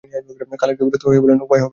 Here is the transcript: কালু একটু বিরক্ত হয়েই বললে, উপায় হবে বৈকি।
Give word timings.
কালু 0.59 0.71
একটু 0.73 0.83
বিরক্ত 0.85 1.03
হয়েই 1.07 1.21
বললে, 1.21 1.33
উপায় 1.37 1.61
হবে 1.61 1.65
বৈকি। 1.65 1.69